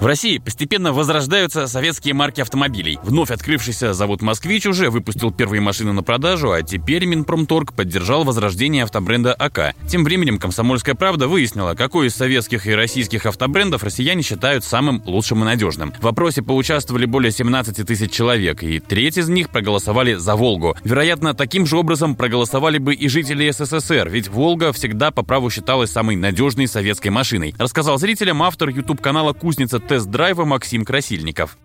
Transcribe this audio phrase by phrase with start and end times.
[0.00, 2.98] В России постепенно возрождаются советские марки автомобилей.
[3.02, 8.84] Вновь открывшийся завод «Москвич» уже выпустил первые машины на продажу, а теперь Минпромторг поддержал возрождение
[8.84, 9.74] автобренда АК.
[9.90, 15.42] Тем временем «Комсомольская правда» выяснила, какой из советских и российских автобрендов россияне считают самым лучшим
[15.42, 15.92] и надежным.
[15.92, 20.76] В вопросе поучаствовали более 17 тысяч человек, и треть из них проголосовали за «Волгу».
[20.82, 25.92] Вероятно, таким же образом проголосовали бы и жители СССР, ведь «Волга» всегда по праву считалась
[25.92, 31.58] самой надежной советской машиной, рассказал зрителям автор YouTube-канала «Кузница тест-драйва Максим Красильников.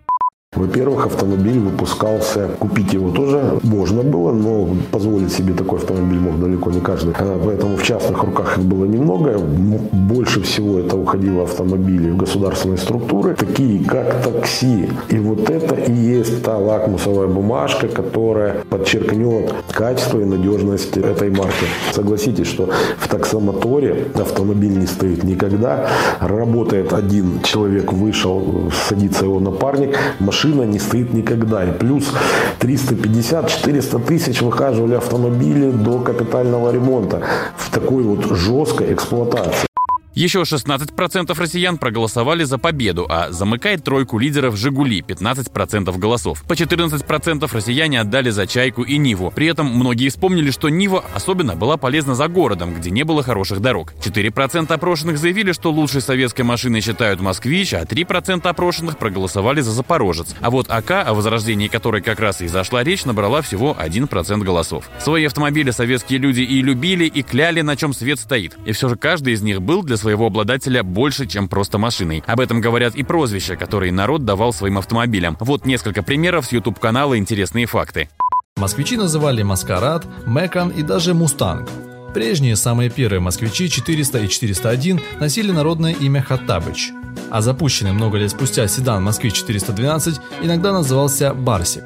[0.55, 6.71] Во-первых, автомобиль выпускался, купить его тоже можно было, но позволить себе такой автомобиль мог далеко
[6.71, 7.13] не каждый.
[7.19, 9.37] А, поэтому в частных руках их было немного.
[9.37, 14.89] Больше всего это уходило автомобили в государственные структуры, такие как такси.
[15.09, 21.65] И вот это и есть та лакмусовая бумажка, которая подчеркнет качество и надежность этой марки.
[21.91, 25.89] Согласитесь, что в таксомоторе автомобиль не стоит никогда.
[26.21, 31.63] Работает один человек, вышел, садится его напарник, машина машина не стоит никогда.
[31.63, 32.11] И плюс
[32.59, 37.21] 350-400 тысяч выхаживали автомобили до капитального ремонта
[37.57, 39.74] в такой вот жесткой эксплуатации.
[40.15, 46.41] Еще 16% россиян проголосовали за победу, а замыкает тройку лидеров «Жигули» 15% голосов.
[46.47, 49.29] По 14% россияне отдали за «Чайку» и «Ниву».
[49.35, 53.59] При этом многие вспомнили, что «Нива» особенно была полезна за городом, где не было хороших
[53.59, 53.93] дорог.
[54.01, 60.33] 4% опрошенных заявили, что лучшей советской машиной считают «Москвич», а 3% опрошенных проголосовали за «Запорожец».
[60.39, 64.89] А вот АК, о возрождении которой как раз и зашла речь, набрала всего 1% голосов.
[64.97, 68.57] Свои автомобили советские люди и любили, и кляли, на чем свет стоит.
[68.65, 72.23] И все же каждый из них был для своего обладателя больше, чем просто машиной.
[72.27, 75.35] Об этом говорят и прозвища, которые народ давал своим автомобилям.
[75.39, 78.07] Вот несколько примеров с YouTube-канала «Интересные факты».
[78.55, 81.67] Москвичи называли «Маскарад», «Мэкан» и даже «Мустанг».
[82.13, 86.91] Прежние, самые первые москвичи 400 и 401 носили народное имя Хаттабыч,
[87.31, 91.83] а запущенный много лет спустя седан «Москвич 412» иногда назывался «Барсик».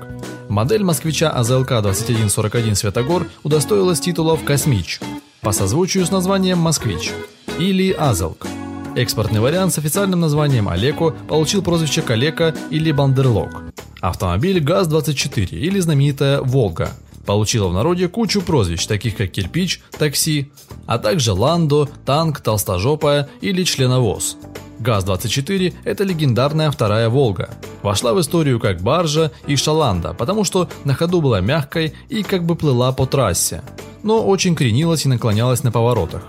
[0.50, 5.00] Модель москвича АЗЛК 2141 Светогор удостоилась титулов «Космич»
[5.40, 7.14] по созвучию с названием «Москвич»
[7.60, 8.48] или Азалк.
[8.96, 13.64] Экспортный вариант с официальным названием Олеко получил прозвище Калека или Бандерлог.
[14.02, 16.92] Автомобиль ГАЗ-24 или знаменитая Волга
[17.26, 20.52] получила в народе кучу прозвищ, таких как кирпич, такси,
[20.88, 24.38] а также ландо, танк, толстожопая или членовоз.
[24.80, 27.50] ГАЗ-24– это легендарная вторая «Волга».
[27.84, 32.46] Вошла в историю как баржа и шаланда, потому что на ходу была мягкой и как
[32.46, 33.62] бы плыла по трассе,
[34.02, 36.24] но очень кренилась и наклонялась на поворотах.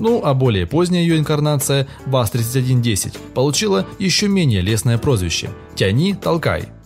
[0.00, 6.79] Ну а более поздняя ее инкарнация, ВАЗ-3110, получила еще менее лестное прозвище «Тяни, толкай».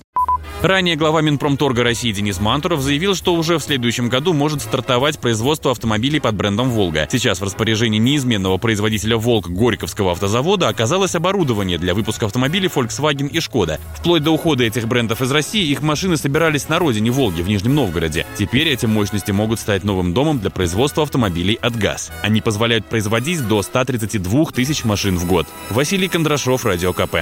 [0.65, 5.73] Ранее глава Минпромторга России Денис Мантуров заявил, что уже в следующем году может стартовать производство
[5.73, 7.07] автомобилей под брендом «Волга».
[7.13, 13.41] Сейчас в распоряжении неизменного производителя «Волк» Горьковского автозавода оказалось оборудование для выпуска автомобилей Volkswagen и
[13.41, 13.79] «Шкода».
[13.95, 17.75] Вплоть до ухода этих брендов из России их машины собирались на родине «Волги» в Нижнем
[17.75, 18.25] Новгороде.
[18.39, 22.11] Теперь эти мощности могут стать новым домом для производства автомобилей от ГАЗ.
[22.23, 25.47] Они позволяют производить до 132 тысяч машин в год.
[25.69, 27.17] Василий Кондрашов, Радио КП.